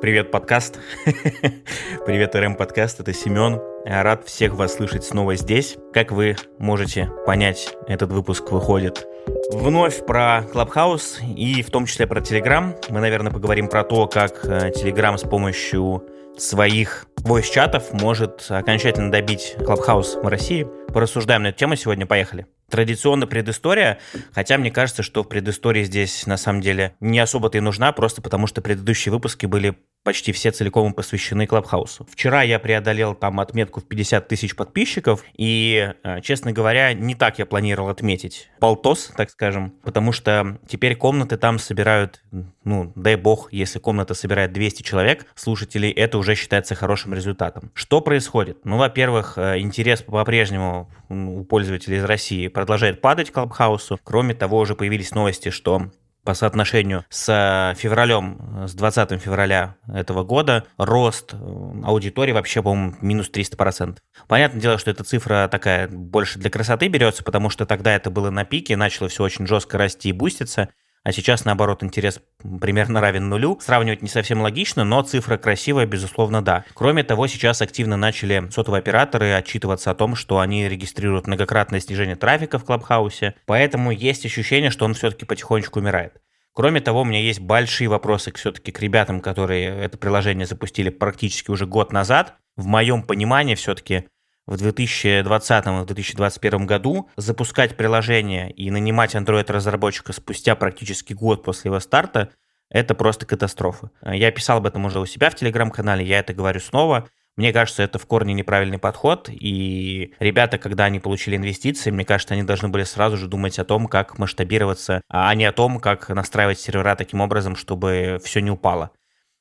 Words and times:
Привет, 0.00 0.30
подкаст. 0.30 0.78
Привет, 2.06 2.34
РМ 2.36 2.54
подкаст. 2.54 3.00
Это 3.00 3.14
Семен. 3.14 3.62
Рад 3.86 4.26
всех 4.26 4.52
вас 4.52 4.74
слышать 4.74 5.04
снова 5.04 5.36
здесь. 5.36 5.78
Как 5.94 6.12
вы 6.12 6.36
можете 6.58 7.10
понять, 7.24 7.74
этот 7.88 8.12
выпуск 8.12 8.52
выходит 8.52 9.06
вновь 9.50 10.04
про 10.04 10.44
Clubhouse 10.52 11.24
и 11.24 11.62
в 11.62 11.70
том 11.70 11.86
числе 11.86 12.06
про 12.06 12.20
Telegram. 12.20 12.76
Мы, 12.90 13.00
наверное, 13.00 13.32
поговорим 13.32 13.68
про 13.68 13.84
то, 13.84 14.06
как 14.06 14.44
э, 14.44 14.70
Telegram 14.70 15.16
с 15.16 15.22
помощью 15.22 16.04
своих 16.36 17.06
voice-чатов 17.22 17.94
может 17.94 18.46
окончательно 18.50 19.10
добить 19.10 19.56
Clubhouse 19.58 20.20
в 20.22 20.26
России. 20.28 20.66
Порассуждаем 20.92 21.42
на 21.42 21.48
эту 21.48 21.58
тему 21.58 21.74
сегодня. 21.74 22.04
Поехали. 22.04 22.46
Традиционно 22.70 23.26
предыстория, 23.26 23.98
хотя 24.32 24.58
мне 24.58 24.70
кажется, 24.70 25.02
что 25.02 25.22
в 25.22 25.28
предыстории 25.28 25.84
здесь 25.84 26.26
на 26.26 26.36
самом 26.36 26.60
деле 26.60 26.96
не 27.00 27.20
особо-то 27.20 27.58
и 27.58 27.60
нужна, 27.60 27.92
просто 27.92 28.20
потому 28.22 28.46
что 28.46 28.60
предыдущие 28.60 29.12
выпуски 29.12 29.46
были 29.46 29.76
почти 30.06 30.30
все 30.30 30.52
целиком 30.52 30.94
посвящены 30.94 31.48
Клабхаусу. 31.48 32.06
Вчера 32.08 32.42
я 32.42 32.60
преодолел 32.60 33.16
там 33.16 33.40
отметку 33.40 33.80
в 33.80 33.88
50 33.88 34.28
тысяч 34.28 34.54
подписчиков, 34.54 35.24
и, 35.36 35.92
э, 36.04 36.20
честно 36.20 36.52
говоря, 36.52 36.92
не 36.92 37.16
так 37.16 37.40
я 37.40 37.44
планировал 37.44 37.90
отметить 37.90 38.48
полтос, 38.60 39.10
так 39.16 39.30
скажем, 39.30 39.74
потому 39.82 40.12
что 40.12 40.60
теперь 40.68 40.94
комнаты 40.94 41.36
там 41.36 41.58
собирают, 41.58 42.22
ну, 42.62 42.92
дай 42.94 43.16
бог, 43.16 43.52
если 43.52 43.80
комната 43.80 44.14
собирает 44.14 44.52
200 44.52 44.84
человек, 44.84 45.26
слушателей, 45.34 45.90
это 45.90 46.18
уже 46.18 46.36
считается 46.36 46.76
хорошим 46.76 47.12
результатом. 47.12 47.72
Что 47.74 48.00
происходит? 48.00 48.58
Ну, 48.64 48.76
во-первых, 48.76 49.36
э, 49.38 49.58
интерес 49.58 50.02
по-прежнему 50.02 50.88
у 51.08 51.42
пользователей 51.42 51.96
из 51.96 52.04
России 52.04 52.46
продолжает 52.46 53.00
падать 53.00 53.30
к 53.30 53.34
Клабхаусу. 53.34 53.98
Кроме 54.04 54.34
того, 54.34 54.60
уже 54.60 54.76
появились 54.76 55.10
новости, 55.16 55.50
что 55.50 55.90
по 56.26 56.34
соотношению 56.34 57.04
с 57.08 57.28
э, 57.28 57.74
февралем, 57.78 58.64
э, 58.64 58.66
с 58.66 58.74
20 58.74 59.22
февраля 59.22 59.76
этого 59.88 60.24
года, 60.24 60.64
рост 60.76 61.32
э, 61.32 61.36
аудитории 61.84 62.32
вообще, 62.32 62.62
по-моему, 62.62 62.96
минус 63.00 63.30
300%. 63.32 63.96
Понятное 64.26 64.60
дело, 64.60 64.76
что 64.76 64.90
эта 64.90 65.04
цифра 65.04 65.48
такая 65.50 65.88
больше 65.88 66.38
для 66.38 66.50
красоты 66.50 66.88
берется, 66.88 67.22
потому 67.22 67.48
что 67.48 67.64
тогда 67.64 67.94
это 67.94 68.10
было 68.10 68.30
на 68.30 68.44
пике, 68.44 68.76
начало 68.76 69.08
все 69.08 69.22
очень 69.22 69.46
жестко 69.46 69.78
расти 69.78 70.10
и 70.10 70.12
буститься, 70.12 70.68
а 71.06 71.12
сейчас, 71.12 71.44
наоборот, 71.44 71.84
интерес 71.84 72.20
примерно 72.60 73.00
равен 73.00 73.28
нулю. 73.28 73.60
Сравнивать 73.60 74.02
не 74.02 74.08
совсем 74.08 74.40
логично, 74.40 74.82
но 74.82 75.02
цифра 75.02 75.36
красивая, 75.36 75.86
безусловно, 75.86 76.42
да. 76.42 76.64
Кроме 76.74 77.04
того, 77.04 77.28
сейчас 77.28 77.62
активно 77.62 77.96
начали 77.96 78.48
сотовые 78.50 78.80
операторы 78.80 79.30
отчитываться 79.30 79.92
о 79.92 79.94
том, 79.94 80.16
что 80.16 80.40
они 80.40 80.68
регистрируют 80.68 81.28
многократное 81.28 81.78
снижение 81.78 82.16
трафика 82.16 82.58
в 82.58 82.64
Клабхаусе, 82.64 83.36
поэтому 83.46 83.92
есть 83.92 84.26
ощущение, 84.26 84.72
что 84.72 84.84
он 84.84 84.94
все-таки 84.94 85.24
потихонечку 85.24 85.78
умирает. 85.78 86.14
Кроме 86.52 86.80
того, 86.80 87.02
у 87.02 87.04
меня 87.04 87.20
есть 87.20 87.38
большие 87.38 87.86
вопросы 87.86 88.32
все-таки 88.32 88.72
к 88.72 88.80
ребятам, 88.80 89.20
которые 89.20 89.68
это 89.68 89.98
приложение 89.98 90.44
запустили 90.44 90.88
практически 90.88 91.52
уже 91.52 91.66
год 91.66 91.92
назад. 91.92 92.34
В 92.56 92.66
моем 92.66 93.04
понимании 93.04 93.54
все-таки 93.54 94.08
в 94.46 94.56
2020 94.56 95.66
и 95.66 95.86
2021 95.86 96.66
году 96.66 97.10
запускать 97.16 97.76
приложение 97.76 98.50
и 98.50 98.70
нанимать 98.70 99.14
Android-разработчика 99.14 100.12
спустя 100.12 100.54
практически 100.54 101.12
год 101.12 101.42
после 101.42 101.68
его 101.68 101.80
старта– 101.80 102.30
это 102.70 102.94
просто 102.94 103.26
катастрофа. 103.26 103.90
Я 104.02 104.30
писал 104.30 104.58
об 104.58 104.66
этом 104.66 104.84
уже 104.84 104.98
у 105.00 105.06
себя 105.06 105.30
в 105.30 105.34
Телеграм-канале, 105.34 106.04
я 106.04 106.18
это 106.18 106.32
говорю 106.34 106.60
снова. 106.60 107.08
Мне 107.36 107.52
кажется, 107.52 107.82
это 107.82 107.98
в 107.98 108.06
корне 108.06 108.32
неправильный 108.32 108.78
подход, 108.78 109.28
и 109.30 110.14
ребята, 110.20 110.56
когда 110.56 110.84
они 110.86 111.00
получили 111.00 111.36
инвестиции, 111.36 111.90
мне 111.90 112.04
кажется, 112.04 112.32
они 112.32 112.44
должны 112.44 112.68
были 112.68 112.84
сразу 112.84 113.18
же 113.18 113.28
думать 113.28 113.58
о 113.58 113.64
том, 113.64 113.88
как 113.88 114.18
масштабироваться, 114.18 115.02
а 115.08 115.34
не 115.34 115.44
о 115.44 115.52
том, 115.52 115.78
как 115.78 116.08
настраивать 116.08 116.58
сервера 116.58 116.96
таким 116.96 117.20
образом, 117.20 117.54
чтобы 117.54 118.18
все 118.24 118.40
не 118.40 118.50
упало. 118.50 118.90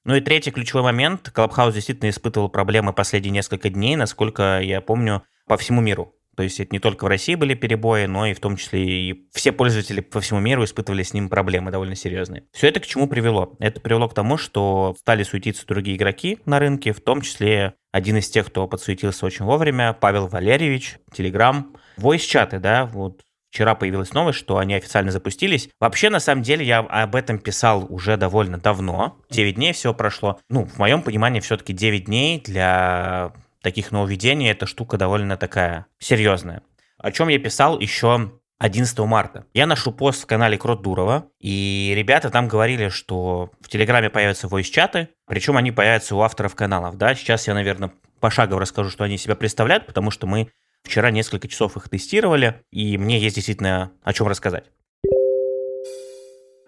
Ну 0.06 0.16
и 0.16 0.22
третий 0.22 0.52
ключевой 0.52 0.84
момент. 0.84 1.32
Clubhouse 1.34 1.74
действительно 1.74 2.10
испытывал 2.10 2.48
проблемы 2.48 2.94
последние 2.94 3.32
несколько 3.32 3.70
дней, 3.70 3.96
насколько 3.96 4.60
я 4.62 4.80
помню, 4.80 5.24
по 5.48 5.58
всему 5.58 5.82
миру. 5.82 6.14
То 6.38 6.44
есть 6.44 6.60
это 6.60 6.74
не 6.74 6.80
только 6.80 7.06
в 7.06 7.08
России 7.08 7.34
были 7.36 7.56
перебои, 7.56 8.06
но 8.06 8.28
и 8.28 8.34
в 8.34 8.40
том 8.40 8.58
числе 8.58 8.84
и 8.84 9.28
все 9.34 9.52
пользователи 9.52 10.02
по 10.02 10.20
всему 10.20 10.40
миру 10.40 10.64
испытывали 10.64 11.02
с 11.02 11.14
ним 11.14 11.30
проблемы 11.30 11.72
довольно 11.72 11.96
серьезные. 11.96 12.44
Все 12.52 12.68
это 12.68 12.80
к 12.82 12.86
чему 12.86 13.08
привело? 13.08 13.56
Это 13.60 13.80
привело 13.80 14.08
к 14.08 14.14
тому, 14.14 14.38
что 14.38 14.96
стали 15.00 15.24
суетиться 15.24 15.66
другие 15.66 15.98
игроки 15.98 16.40
на 16.46 16.60
рынке, 16.60 16.92
в 16.92 17.02
том 17.02 17.22
числе 17.22 17.74
один 17.92 18.18
из 18.18 18.30
тех, 18.30 18.48
кто 18.48 18.68
подсуетился 18.68 19.26
очень 19.26 19.46
вовремя, 19.46 19.94
Павел 19.94 20.28
Валерьевич, 20.28 20.98
Telegram, 21.18 21.64
voice-чаты, 21.98 22.60
да, 22.60 22.86
вот 22.86 23.22
Вчера 23.56 23.74
появилась 23.74 24.12
новость, 24.12 24.38
что 24.40 24.58
они 24.58 24.76
официально 24.76 25.12
запустились. 25.12 25.70
Вообще, 25.80 26.10
на 26.10 26.20
самом 26.20 26.42
деле, 26.42 26.66
я 26.66 26.80
об 26.80 27.16
этом 27.16 27.40
писал 27.40 27.86
уже 27.88 28.18
довольно 28.18 28.58
давно. 28.58 29.18
9 29.30 29.56
дней 29.56 29.72
всего 29.72 29.94
прошло. 29.94 30.42
Ну, 30.50 30.66
в 30.66 30.78
моем 30.78 31.02
понимании, 31.02 31.40
все-таки 31.40 31.72
9 31.72 32.04
дней 32.04 32.42
для 32.42 33.32
таких 33.62 33.94
нововведений 33.94 34.52
эта 34.52 34.66
штука 34.66 34.98
довольно 34.98 35.38
такая 35.38 35.86
серьезная. 36.00 36.64
О 36.98 37.14
чем 37.14 37.30
я 37.30 37.40
писал 37.40 37.80
еще 37.80 38.34
11 38.60 39.00
марта. 39.00 39.46
Я 39.54 39.68
нашел 39.68 39.94
пост 39.94 40.24
в 40.24 40.26
канале 40.26 40.58
Крот 40.58 40.82
Дурова, 40.82 41.30
и 41.40 41.94
ребята 41.96 42.30
там 42.30 42.50
говорили, 42.50 42.90
что 42.90 43.52
в 43.62 43.70
Телеграме 43.70 44.10
появятся 44.10 44.48
voice-чаты, 44.48 45.08
причем 45.28 45.56
они 45.56 45.72
появятся 45.72 46.14
у 46.18 46.20
авторов 46.20 46.56
каналов. 46.56 46.98
Да, 46.98 47.16
сейчас 47.16 47.48
я, 47.48 47.54
наверное, 47.54 47.94
пошагово 48.20 48.60
расскажу, 48.60 48.90
что 48.90 49.06
они 49.06 49.18
себя 49.18 49.36
представляют, 49.36 49.86
потому 49.86 50.12
что 50.12 50.28
мы 50.28 50.50
Вчера 50.86 51.12
несколько 51.12 51.48
часов 51.48 51.76
их 51.78 51.90
тестировали, 51.90 52.62
и 52.72 52.98
мне 52.98 53.20
есть 53.20 53.36
действительно 53.36 53.92
о 54.04 54.14
чем 54.14 54.28
рассказать. 54.28 54.66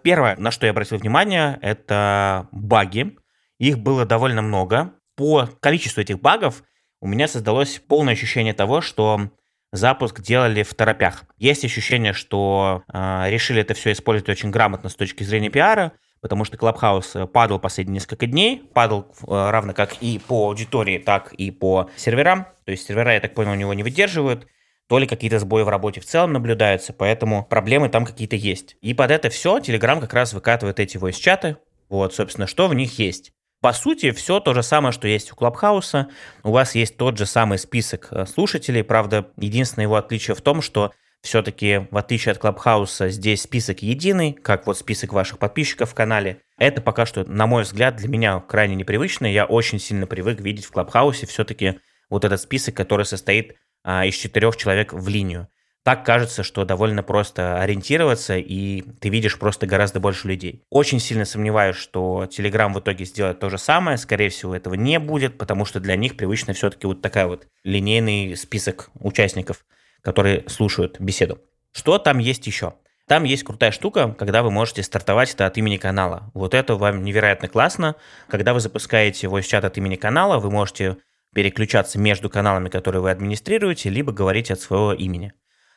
Первое, 0.04 0.36
на 0.38 0.52
что 0.52 0.66
я 0.66 0.72
обратил 0.72 0.98
внимание, 0.98 1.60
это 1.62 2.48
баги. 2.52 3.18
Их 3.60 3.78
было 3.80 4.06
довольно 4.06 4.42
много. 4.42 4.94
По 5.16 5.48
количеству 5.60 6.02
этих 6.02 6.20
багов 6.20 6.64
у 7.00 7.08
меня 7.08 7.28
создалось 7.28 7.80
полное 7.80 8.14
ощущение 8.14 8.54
того, 8.54 8.82
что 8.82 9.32
запуск 9.72 10.22
делали 10.22 10.64
в 10.64 10.74
торопях. 10.74 11.24
Есть 11.38 11.66
ощущение, 11.66 12.14
что 12.14 12.84
э, 12.92 13.30
решили 13.30 13.62
это 13.62 13.74
все 13.74 13.92
использовать 13.92 14.30
очень 14.30 14.50
грамотно 14.50 14.90
с 14.90 14.96
точки 14.96 15.24
зрения 15.24 15.50
пиара, 15.50 15.94
потому 16.22 16.46
что 16.46 16.58
Clubhouse 16.58 17.24
э, 17.24 17.28
падал 17.28 17.60
последние 17.60 17.96
несколько 17.96 18.28
дней, 18.28 18.64
падал 18.74 19.08
э, 19.22 19.26
равно 19.28 19.74
как 19.74 20.02
и 20.02 20.20
по 20.20 20.48
аудитории, 20.48 20.98
так 20.98 21.34
и 21.34 21.52
по 21.52 21.90
серверам. 21.96 22.48
То 22.66 22.72
есть 22.72 22.86
сервера, 22.86 23.14
я 23.14 23.20
так 23.20 23.34
понял, 23.34 23.52
у 23.52 23.56
него 23.56 23.74
не 23.74 23.84
выдерживают, 23.84 24.48
то 24.88 25.00
ли 25.00 25.08
какие-то 25.08 25.40
сбои 25.40 25.64
в 25.64 25.70
работе 25.70 26.00
в 26.00 26.06
целом 26.06 26.34
наблюдаются, 26.34 26.94
поэтому 26.94 27.46
проблемы 27.46 27.90
там 27.90 28.06
какие-то 28.06 28.36
есть. 28.36 28.78
И 28.82 28.94
под 28.94 29.12
это 29.12 29.30
все 29.30 29.58
Telegram 29.60 30.00
как 30.00 30.14
раз 30.14 30.34
выкатывает 30.34 30.80
эти 30.80 30.98
voice-чаты. 30.98 31.58
Вот, 31.90 32.14
собственно, 32.14 32.48
что 32.48 32.68
в 32.68 32.74
них 32.74 33.00
есть. 33.00 33.32
По 33.60 33.74
сути, 33.74 34.12
все 34.12 34.40
то 34.40 34.54
же 34.54 34.62
самое, 34.62 34.92
что 34.92 35.08
есть 35.08 35.32
у 35.32 35.36
Клабхауса. 35.36 36.10
У 36.44 36.52
вас 36.52 36.76
есть 36.76 36.98
тот 36.98 37.18
же 37.18 37.26
самый 37.26 37.58
список 37.58 38.10
э, 38.12 38.26
слушателей. 38.26 38.84
Правда, 38.84 39.32
единственное 39.36 39.86
его 39.86 39.96
отличие 39.96 40.36
в 40.36 40.42
том, 40.42 40.62
что 40.62 40.92
все-таки, 41.28 41.88
в 41.92 41.98
отличие 41.98 42.32
от 42.32 42.38
Клабхауса, 42.38 43.10
здесь 43.10 43.42
список 43.42 43.82
единый, 43.82 44.32
как 44.34 44.66
вот 44.66 44.78
список 44.78 45.14
ваших 45.14 45.40
подписчиков 45.40 45.92
в 45.92 45.94
канале. 45.94 46.42
Это 46.58 46.82
пока 46.82 47.06
что, 47.06 47.24
на 47.26 47.46
мой 47.48 47.64
взгляд, 47.64 47.98
для 47.98 48.08
меня 48.08 48.40
крайне 48.40 48.76
непривычно. 48.76 49.26
Я 49.26 49.46
очень 49.46 49.80
сильно 49.80 50.08
привык 50.08 50.40
видеть 50.40 50.66
в 50.66 50.72
Клабхаусе 50.72 51.28
все-таки 51.28 51.80
вот 52.10 52.24
этот 52.24 52.40
список, 52.40 52.76
который 52.76 53.06
состоит 53.06 53.56
а, 53.84 54.06
из 54.06 54.16
четырех 54.16 54.56
человек 54.56 54.94
в 54.94 55.08
линию. 55.10 55.50
Так 55.84 56.06
кажется, 56.06 56.44
что 56.44 56.66
довольно 56.66 57.04
просто 57.04 57.62
ориентироваться, 57.62 58.38
и 58.38 58.82
ты 59.00 59.10
видишь 59.10 59.40
просто 59.40 59.68
гораздо 59.68 60.00
больше 60.00 60.28
людей. 60.28 60.64
Очень 60.70 61.00
сильно 61.00 61.24
сомневаюсь, 61.24 61.78
что 61.78 62.26
Telegram 62.30 62.74
в 62.74 62.80
итоге 62.80 63.06
сделает 63.06 63.40
то 63.40 63.50
же 63.50 63.58
самое. 63.58 63.98
Скорее 63.98 64.30
всего, 64.30 64.56
этого 64.56 64.74
не 64.74 65.00
будет, 65.00 65.38
потому 65.38 65.64
что 65.64 65.80
для 65.80 65.96
них 65.96 66.18
привычно 66.18 66.54
все-таки 66.54 66.88
вот 66.88 67.02
такая 67.02 67.28
вот 67.28 67.48
линейный 67.64 68.36
список 68.36 68.90
участников 69.00 69.66
которые 70.02 70.44
слушают 70.48 71.00
беседу. 71.00 71.40
Что 71.72 71.98
там 71.98 72.20
есть 72.20 72.48
еще? 72.48 72.74
Там 73.08 73.24
есть 73.24 73.44
крутая 73.44 73.72
штука, 73.72 74.14
когда 74.18 74.44
вы 74.44 74.52
можете 74.52 74.84
стартовать 74.84 75.34
это 75.34 75.46
от 75.46 75.58
имени 75.58 75.78
канала. 75.78 76.30
Вот 76.34 76.54
это 76.54 76.76
вам 76.76 77.04
невероятно 77.04 77.48
классно. 77.48 77.96
Когда 78.28 78.54
вы 78.54 78.60
запускаете 78.60 79.28
voice 79.28 79.44
чат 79.44 79.64
от 79.64 79.78
имени 79.78 79.96
канала, 79.96 80.40
вы 80.40 80.52
можете 80.52 80.98
переключаться 81.34 82.00
между 82.00 82.30
каналами, 82.30 82.68
которые 82.68 83.02
вы 83.02 83.12
администрируете, 83.12 83.90
либо 83.90 84.12
говорить 84.12 84.52
от 84.52 84.60
своего 84.60 84.92
имени. 84.92 85.34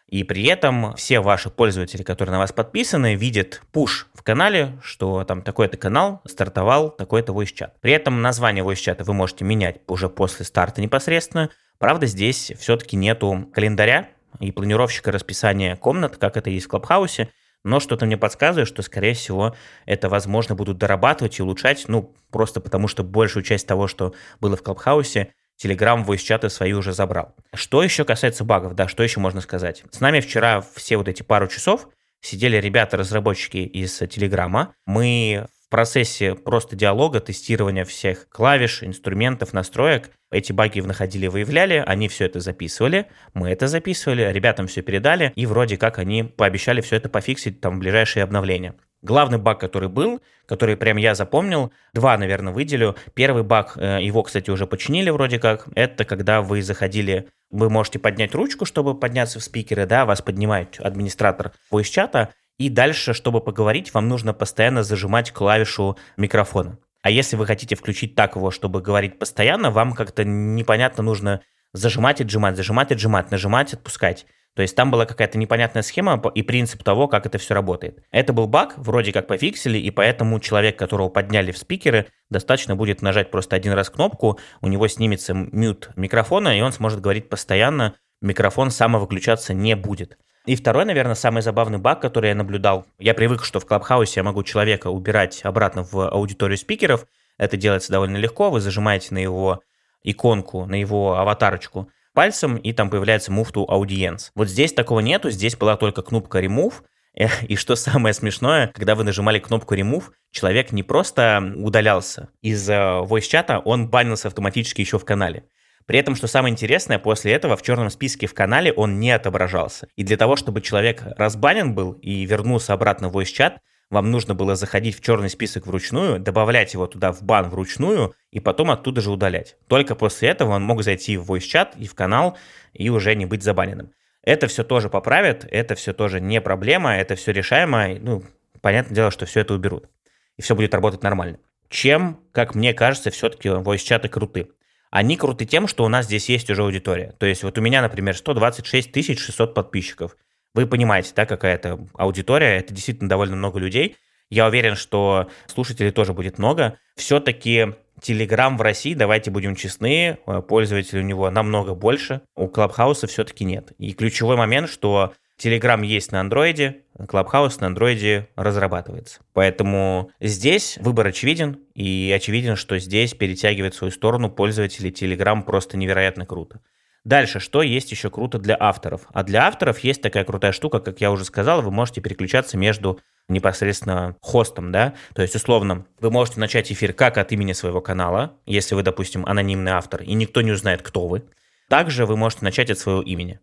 И 0.08 0.25
при 0.25 0.44
этом 0.46 0.96
все 0.96 1.20
ваши 1.20 1.50
пользователи, 1.50 2.02
которые 2.02 2.32
на 2.32 2.40
вас 2.40 2.52
подписаны, 2.52 3.14
видят 3.14 3.62
пуш 3.70 4.08
в 4.12 4.25
канале, 4.25 4.73
что 4.82 5.23
там 5.23 5.43
такой-то 5.43 5.76
канал 5.76 6.20
стартовал 6.26 6.90
такой-то 6.90 7.32
voice 7.32 7.55
чат. 7.55 7.81
При 7.81 7.93
этом 7.93 8.20
название 8.23 8.64
voice 8.64 8.75
чата 8.75 9.05
вы 9.05 9.14
можете 9.14 9.44
менять 9.44 9.82
уже 9.87 10.08
после 10.08 10.44
старта 10.44 10.81
непосредственно. 10.81 11.50
Правда, 11.80 12.04
здесь 12.06 12.52
все-таки 12.58 12.94
нету 12.94 13.48
календаря, 13.54 14.10
и 14.38 14.52
планировщика 14.52 15.10
расписания 15.10 15.76
комнат, 15.76 16.18
как 16.18 16.36
это 16.36 16.50
есть 16.50 16.66
в 16.66 16.68
Клабхаусе, 16.68 17.30
но 17.64 17.80
что-то 17.80 18.04
мне 18.04 18.18
подсказывает, 18.18 18.68
что, 18.68 18.82
скорее 18.82 19.14
всего, 19.14 19.56
это, 19.86 20.10
возможно, 20.10 20.54
будут 20.54 20.76
дорабатывать 20.76 21.38
и 21.38 21.42
улучшать, 21.42 21.86
ну, 21.88 22.14
просто 22.30 22.60
потому 22.60 22.86
что 22.86 23.02
большую 23.02 23.42
часть 23.42 23.66
того, 23.66 23.88
что 23.88 24.14
было 24.40 24.56
в 24.56 24.62
Клабхаусе, 24.62 25.32
Telegram 25.62 26.04
voice-чаты 26.04 26.50
свои 26.50 26.74
уже 26.74 26.92
забрал. 26.92 27.34
Что 27.54 27.82
еще 27.82 28.04
касается 28.04 28.44
багов, 28.44 28.74
да, 28.74 28.86
что 28.86 29.02
еще 29.02 29.20
можно 29.20 29.40
сказать? 29.40 29.82
С 29.90 30.00
нами 30.00 30.20
вчера 30.20 30.62
все 30.74 30.98
вот 30.98 31.08
эти 31.08 31.22
пару 31.22 31.48
часов 31.48 31.88
сидели 32.20 32.58
ребята-разработчики 32.58 33.58
из 33.58 33.96
Телеграма. 33.96 34.74
Мы 34.86 35.46
процессе 35.70 36.34
просто 36.34 36.76
диалога, 36.76 37.20
тестирования 37.20 37.84
всех 37.84 38.28
клавиш, 38.28 38.82
инструментов, 38.82 39.52
настроек 39.52 40.11
эти 40.31 40.52
баги 40.52 40.81
находили, 40.81 41.26
выявляли, 41.26 41.82
они 41.84 42.08
все 42.08 42.26
это 42.26 42.40
записывали, 42.40 43.06
мы 43.34 43.50
это 43.50 43.67
записывали, 43.67 44.31
ребятам 44.32 44.67
все 44.67 44.82
передали, 44.82 45.32
и 45.34 45.46
вроде 45.46 45.76
как 45.76 45.99
они 45.99 46.22
пообещали 46.22 46.81
все 46.81 46.96
это 46.96 47.08
пофиксить 47.08 47.61
там 47.61 47.76
в 47.76 47.78
ближайшие 47.81 48.22
обновления. 48.22 48.75
Главный 49.02 49.38
баг, 49.38 49.58
который 49.58 49.88
был, 49.88 50.20
который 50.44 50.76
прям 50.76 50.99
я 50.99 51.14
запомнил, 51.14 51.73
два, 51.94 52.19
наверное, 52.19 52.52
выделю. 52.52 52.96
Первый 53.14 53.43
баг, 53.44 53.73
э, 53.76 54.00
его, 54.02 54.23
кстати, 54.23 54.50
уже 54.50 54.66
починили 54.66 55.08
вроде 55.08 55.38
как, 55.38 55.69
это 55.75 56.05
когда 56.05 56.43
вы 56.43 56.61
заходили, 56.61 57.28
вы 57.50 57.70
можете 57.70 57.99
поднять 57.99 58.34
ручку, 58.34 58.66
чтобы 58.66 58.94
подняться 58.94 59.40
в 59.40 59.43
спикеры, 59.43 59.87
да, 59.87 60.05
вас 60.05 60.20
поднимает 60.20 60.78
администратор 60.78 61.52
voice-чата, 61.73 62.28
и 62.60 62.68
дальше, 62.68 63.14
чтобы 63.14 63.40
поговорить, 63.40 63.94
вам 63.94 64.08
нужно 64.08 64.34
постоянно 64.34 64.82
зажимать 64.82 65.32
клавишу 65.32 65.96
микрофона. 66.18 66.76
А 67.00 67.08
если 67.10 67.36
вы 67.36 67.46
хотите 67.46 67.74
включить 67.74 68.14
так 68.14 68.36
его, 68.36 68.50
чтобы 68.50 68.82
говорить 68.82 69.18
постоянно, 69.18 69.70
вам 69.70 69.94
как-то 69.94 70.24
непонятно 70.24 71.02
нужно 71.02 71.40
зажимать 71.72 72.20
отжимать, 72.20 72.56
зажимать 72.56 72.92
отжимать, 72.92 73.30
нажимать, 73.30 73.72
отпускать. 73.72 74.26
То 74.54 74.60
есть 74.60 74.76
там 74.76 74.90
была 74.90 75.06
какая-то 75.06 75.38
непонятная 75.38 75.80
схема 75.80 76.20
и 76.34 76.42
принцип 76.42 76.82
того, 76.82 77.08
как 77.08 77.24
это 77.24 77.38
все 77.38 77.54
работает. 77.54 78.02
Это 78.10 78.34
был 78.34 78.46
баг, 78.46 78.74
вроде 78.76 79.12
как 79.14 79.26
пофиксили, 79.26 79.78
и 79.78 79.90
поэтому 79.90 80.38
человек, 80.38 80.78
которого 80.78 81.08
подняли 81.08 81.52
в 81.52 81.58
спикеры, 81.58 82.08
достаточно 82.28 82.76
будет 82.76 83.00
нажать 83.00 83.30
просто 83.30 83.56
один 83.56 83.72
раз 83.72 83.88
кнопку, 83.88 84.38
у 84.60 84.68
него 84.68 84.86
снимется 84.86 85.32
мют 85.32 85.88
микрофона, 85.96 86.58
и 86.58 86.60
он 86.60 86.72
сможет 86.72 87.00
говорить 87.00 87.30
постоянно, 87.30 87.94
микрофон 88.20 88.70
самовыключаться 88.70 89.54
не 89.54 89.74
будет. 89.76 90.18
И 90.50 90.56
второй, 90.56 90.85
наверное, 90.85 91.14
самый 91.14 91.43
забавный 91.43 91.79
баг, 91.79 92.00
который 92.00 92.31
я 92.31 92.35
наблюдал. 92.35 92.85
Я 92.99 93.14
привык, 93.14 93.44
что 93.44 93.61
в 93.61 93.67
Клабхаусе 93.67 94.14
я 94.17 94.25
могу 94.25 94.43
человека 94.43 94.88
убирать 94.88 95.43
обратно 95.44 95.85
в 95.85 96.08
аудиторию 96.08 96.58
спикеров. 96.58 97.06
Это 97.38 97.56
делается 97.56 97.93
довольно 97.93 98.17
легко. 98.17 98.50
Вы 98.50 98.61
зажимаете 98.61 99.14
на 99.14 99.19
его 99.19 99.62
иконку, 100.02 100.67
на 100.67 100.75
его 100.75 101.17
аватарочку 101.17 101.88
пальцем, 102.14 102.56
и 102.56 102.73
там 102.73 102.91
появляется 102.91 103.31
Move 103.31 103.52
to 103.52 103.64
Audience. 103.64 104.32
Вот 104.35 104.49
здесь 104.49 104.73
такого 104.73 104.99
нету, 104.99 105.31
здесь 105.31 105.55
была 105.55 105.76
только 105.76 106.02
кнопка 106.02 106.41
Remove, 106.41 106.82
и 107.14 107.55
что 107.55 107.76
самое 107.76 108.12
смешное, 108.12 108.73
когда 108.75 108.97
вы 108.97 109.05
нажимали 109.05 109.38
кнопку 109.38 109.76
Remove, 109.76 110.06
человек 110.32 110.73
не 110.73 110.82
просто 110.82 111.55
удалялся 111.58 112.29
из 112.43 112.69
э, 112.69 112.75
voice-чата, 112.75 113.61
он 113.64 113.88
банился 113.88 114.26
автоматически 114.26 114.81
еще 114.81 114.99
в 114.99 115.05
канале. 115.05 115.44
При 115.90 115.98
этом, 115.98 116.14
что 116.14 116.28
самое 116.28 116.52
интересное, 116.52 117.00
после 117.00 117.32
этого 117.32 117.56
в 117.56 117.62
черном 117.62 117.90
списке 117.90 118.28
в 118.28 118.32
канале 118.32 118.72
он 118.72 119.00
не 119.00 119.10
отображался. 119.10 119.88
И 119.96 120.04
для 120.04 120.16
того, 120.16 120.37
чтобы 120.37 120.60
человек 120.60 121.02
разбанен 121.19 121.75
был 121.75 121.94
и 121.94 122.25
вернулся 122.26 122.75
обратно 122.75 123.08
в 123.08 123.16
voice-чат, 123.16 123.58
вам 123.90 124.12
нужно 124.12 124.37
было 124.37 124.54
заходить 124.54 124.96
в 124.96 125.00
черный 125.02 125.28
список 125.28 125.66
вручную, 125.66 126.20
добавлять 126.20 126.75
его 126.75 126.87
туда 126.87 127.10
в 127.10 127.25
бан 127.25 127.50
вручную 127.50 128.14
и 128.31 128.38
потом 128.38 128.70
оттуда 128.70 129.00
же 129.00 129.10
удалять. 129.10 129.56
Только 129.66 129.96
после 129.96 130.28
этого 130.28 130.52
он 130.52 130.62
мог 130.62 130.84
зайти 130.84 131.16
в 131.16 131.28
voice-чат 131.28 131.76
и 131.76 131.88
в 131.88 131.96
канал 131.96 132.38
и 132.72 132.88
уже 132.88 133.16
не 133.16 133.26
быть 133.26 133.42
забаненным. 133.42 133.90
Это 134.22 134.46
все 134.46 134.62
тоже 134.62 134.90
поправят, 134.90 135.44
это 135.50 135.75
все 135.75 135.92
тоже 135.92 136.20
не 136.20 136.40
проблема, 136.40 136.98
это 136.98 137.16
все 137.16 137.32
решаемо. 137.32 137.96
Ну, 137.98 138.22
понятное 138.60 138.94
дело, 138.94 139.10
что 139.10 139.26
все 139.26 139.40
это 139.40 139.54
уберут. 139.54 139.88
И 140.37 140.42
все 140.42 140.54
будет 140.54 140.72
работать 140.72 141.02
нормально. 141.02 141.38
Чем, 141.69 142.20
как 142.31 142.54
мне 142.54 142.75
кажется, 142.75 143.10
все-таки 143.10 143.48
voice-чаты 143.48 144.08
круты. 144.08 144.50
Они 144.90 145.16
круты 145.16 145.44
тем, 145.44 145.69
что 145.69 145.84
у 145.84 145.88
нас 145.88 146.06
здесь 146.06 146.28
есть 146.28 146.50
уже 146.50 146.62
аудитория. 146.62 147.14
То 147.19 147.26
есть 147.26 147.42
вот 147.42 147.56
у 147.58 147.60
меня, 147.60 147.81
например, 147.81 148.16
126 148.16 149.19
600 149.19 149.54
подписчиков. 149.54 150.16
Вы 150.54 150.66
понимаете, 150.66 151.12
да, 151.14 151.26
какая 151.26 151.54
это 151.54 151.78
аудитория, 151.94 152.58
это 152.58 152.75
действительно 152.75 153.08
довольно 153.08 153.37
много 153.37 153.60
людей. 153.60 153.96
Я 154.31 154.46
уверен, 154.46 154.75
что 154.75 155.28
слушателей 155.46 155.92
тоже 155.92 156.12
будет 156.12 156.38
много. 156.38 156.78
Все-таки 156.96 157.75
Телеграм 158.00 158.56
в 158.56 158.62
России, 158.62 158.94
давайте 158.94 159.31
будем 159.31 159.54
честны, 159.54 160.19
э, 160.26 160.42
пользователей 160.42 161.02
у 161.02 161.04
него 161.04 161.31
намного 161.31 161.75
больше, 161.75 162.22
у 162.34 162.48
Клабхауса 162.48 163.06
все-таки 163.06 163.44
нет. 163.44 163.72
И 163.78 163.92
ключевой 163.92 164.37
момент, 164.37 164.70
что 164.70 165.12
Telegram 165.42 165.84
есть 165.84 166.12
на 166.12 166.20
андроиде, 166.20 166.82
Clubhouse 166.98 167.56
на 167.60 167.69
андроиде 167.69 168.28
разрабатывается. 168.37 169.20
Поэтому 169.32 170.10
здесь 170.20 170.78
выбор 170.81 171.06
очевиден, 171.06 171.60
и 171.75 172.12
очевиден, 172.14 172.56
что 172.56 172.78
здесь 172.78 173.14
перетягивает 173.14 173.75
свою 173.75 173.90
сторону 173.90 174.31
пользователи 174.31 174.92
Telegram 174.92 175.42
просто 175.42 175.78
невероятно 175.78 176.26
круто. 176.26 176.60
Дальше, 177.04 177.40
что 177.40 177.62
есть 177.62 177.90
еще 177.90 178.10
круто 178.10 178.38
для 178.38 178.56
авторов? 178.60 179.06
А 179.12 179.22
для 179.22 179.46
авторов 179.46 179.78
есть 179.78 180.02
такая 180.02 180.25
крутая 180.25 180.52
штука, 180.52 180.81
как 180.81 181.00
я 181.00 181.10
уже 181.10 181.25
сказал, 181.25 181.62
вы 181.62 181.70
можете 181.70 182.02
переключаться 182.02 182.58
между 182.58 183.00
непосредственно 183.28 184.16
хостом, 184.20 184.72
да, 184.72 184.94
то 185.14 185.22
есть 185.22 185.34
условно 185.34 185.87
вы 186.00 186.10
можете 186.10 186.40
начать 186.40 186.70
эфир 186.70 186.92
как 186.92 187.16
от 187.16 187.32
имени 187.32 187.52
своего 187.52 187.81
канала, 187.81 188.37
если 188.44 188.75
вы, 188.75 188.82
допустим, 188.82 189.25
анонимный 189.25 189.72
автор, 189.72 190.02
и 190.02 190.12
никто 190.12 190.42
не 190.42 190.50
узнает, 190.50 190.82
кто 190.82 191.06
вы. 191.06 191.22
Также 191.69 192.04
вы 192.04 192.16
можете 192.16 192.44
начать 192.44 192.70
от 192.70 192.78
своего 192.78 193.00
имени. 193.00 193.40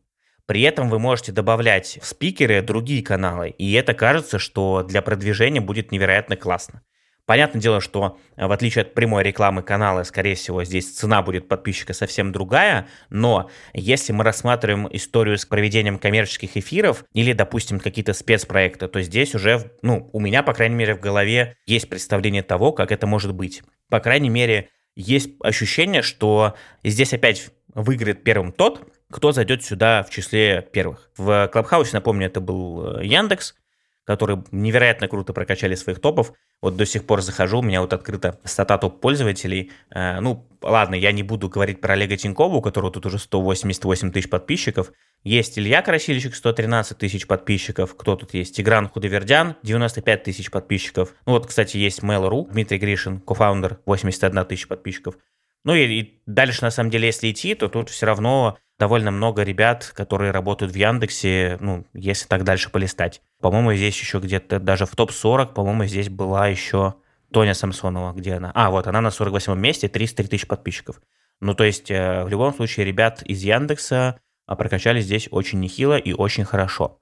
При 0.48 0.62
этом 0.62 0.90
вы 0.90 0.98
можете 0.98 1.34
добавлять 1.34 2.00
в 2.02 2.06
спикеры 2.06 2.62
другие 2.62 3.04
каналы, 3.04 3.50
и 3.50 3.74
это 3.74 3.94
кажется, 3.94 4.40
что 4.40 4.82
для 4.82 5.02
продвижения 5.02 5.60
будет 5.60 5.92
невероятно 5.92 6.38
классно. 6.38 6.82
Понятное 7.26 7.62
дело, 7.62 7.82
что 7.82 8.18
э, 8.38 8.48
в 8.48 8.52
отличие 8.54 8.84
от 8.84 8.94
прямой 8.94 9.22
рекламы 9.22 9.62
канала, 9.62 10.04
скорее 10.04 10.36
всего, 10.36 10.64
здесь 10.64 10.90
цена 10.96 11.22
будет 11.22 11.50
подписчика 11.50 11.92
совсем 11.92 12.32
другая, 12.32 12.88
но 13.10 13.50
если 13.74 14.14
мы 14.14 14.24
рассматриваем 14.24 14.88
историю 14.90 15.38
с 15.38 15.46
проведением 15.46 16.00
коммерческих 16.00 16.56
эфиров 16.56 17.04
или, 17.14 17.34
допустим, 17.34 17.82
какие-то 17.82 18.14
спецпроекты, 18.14 18.88
то 18.88 19.02
здесь 19.02 19.36
уже, 19.36 19.74
ну, 19.82 20.10
у 20.14 20.22
меня, 20.22 20.42
по 20.42 20.54
крайней 20.54 20.76
мере, 20.76 20.96
в 20.96 21.02
голове 21.02 21.58
есть 21.66 21.90
представление 21.90 22.44
того, 22.44 22.72
как 22.72 22.94
это 22.94 23.06
может 23.06 23.34
быть. 23.34 23.62
По 23.90 24.00
крайней 24.00 24.30
мере, 24.30 24.70
есть 24.96 25.32
ощущение, 25.44 26.04
что 26.04 26.56
здесь 26.86 27.14
опять 27.14 27.52
выиграет 27.76 28.24
первым 28.24 28.54
тот, 28.54 28.90
кто 29.12 29.32
зайдет 29.32 29.64
сюда 29.64 30.04
в 30.04 30.10
числе 30.10 30.62
первых. 30.62 31.10
В 31.18 31.48
Клабхаусе, 31.48 31.92
напомню, 31.94 32.28
это 32.28 32.42
был 32.42 33.00
э, 33.00 33.06
Яндекс, 33.06 33.56
которые 34.04 34.44
невероятно 34.52 35.08
круто 35.08 35.34
прокачали 35.34 35.76
своих 35.76 36.00
топов. 36.00 36.34
Вот 36.62 36.76
до 36.76 36.86
сих 36.86 37.06
пор 37.06 37.22
захожу, 37.22 37.60
у 37.60 37.62
меня 37.62 37.82
вот 37.82 37.94
открыто 37.94 38.40
стата 38.44 38.78
топ 38.78 39.00
пользователей. 39.00 39.72
Э, 39.94 40.20
ну, 40.20 40.48
ладно, 40.62 40.96
я 40.96 41.12
не 41.12 41.24
буду 41.24 41.50
говорить 41.50 41.82
про 41.82 41.94
Олега 41.94 42.18
Тинькова, 42.18 42.56
у 42.56 42.62
которого 42.62 42.92
тут 42.92 43.06
уже 43.06 43.20
188 43.20 44.12
тысяч 44.12 44.30
подписчиков. 44.30 44.92
Есть 45.24 45.58
Илья 45.58 45.82
Красильщик, 45.82 46.36
113 46.36 46.98
тысяч 46.98 47.28
подписчиков. 47.28 47.96
Кто 47.96 48.16
тут 48.16 48.34
есть? 48.34 48.56
Тигран 48.56 48.88
Худовердян, 48.88 49.56
95 49.64 50.24
тысяч 50.24 50.52
подписчиков. 50.52 51.14
Ну 51.26 51.34
вот, 51.34 51.48
кстати, 51.48 51.78
есть 51.78 52.00
Mail.ru, 52.00 52.50
Дмитрий 52.52 52.78
Гришин, 52.78 53.20
кофаундер, 53.20 53.80
81 53.86 54.46
тысяча 54.46 54.68
подписчиков. 54.68 55.18
Ну 55.64 55.76
и, 55.76 55.86
и 55.86 56.22
дальше, 56.26 56.64
на 56.64 56.72
самом 56.72 56.90
деле, 56.90 57.08
если 57.08 57.30
идти, 57.30 57.56
то 57.56 57.68
тут 57.68 57.90
все 57.90 58.06
равно 58.06 58.58
довольно 58.80 59.12
много 59.12 59.44
ребят, 59.44 59.92
которые 59.96 60.32
работают 60.32 60.74
в 60.74 60.76
Яндексе, 60.76 61.58
ну, 61.60 61.86
если 61.94 62.28
так 62.28 62.44
дальше 62.44 62.70
полистать. 62.70 63.22
По-моему, 63.42 63.74
здесь 63.74 64.00
еще 64.00 64.20
где-то 64.20 64.60
даже 64.60 64.86
в 64.86 64.96
топ-40, 64.96 65.54
по-моему, 65.54 65.86
здесь 65.86 66.10
была 66.10 66.48
еще 66.48 66.96
Тоня 67.32 67.54
Самсонова, 67.54 68.14
где 68.14 68.34
она? 68.34 68.52
А, 68.54 68.70
вот, 68.70 68.88
она 68.88 69.02
на 69.02 69.12
48 69.12 69.58
месте, 69.60 69.88
303 69.88 70.28
тысяч 70.28 70.48
подписчиков. 70.48 71.02
Ну, 71.40 71.54
то 71.54 71.64
есть, 71.64 71.92
э, 71.92 72.24
в 72.24 72.30
любом 72.30 72.54
случае, 72.54 72.86
ребят 72.86 73.22
из 73.24 73.42
Яндекса 73.44 74.20
а, 74.46 74.56
прокачали 74.56 75.02
здесь 75.02 75.28
очень 75.32 75.60
нехило 75.60 75.98
и 75.98 76.14
очень 76.14 76.46
хорошо. 76.46 77.00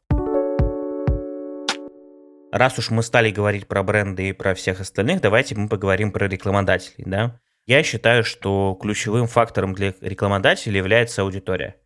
Раз 2.51 2.79
уж 2.79 2.89
мы 2.89 3.03
стали 3.03 3.32
говорить 3.32 3.67
про 3.67 3.84
бренды 3.84 4.29
и 4.29 4.34
про 4.34 4.55
всех 4.55 4.79
остальных, 4.79 5.22
давайте 5.22 5.55
мы 5.55 5.67
поговорим 5.67 6.12
про 6.12 6.27
рекламодателей, 6.27 7.03
да? 7.05 7.39
Я 7.66 7.82
считаю, 7.82 8.24
что 8.24 8.78
ключевым 8.80 9.28
фактором 9.28 9.74
для 9.74 9.94
рекламодателя 10.02 10.78
является 10.78 11.24
аудитория. 11.24 11.78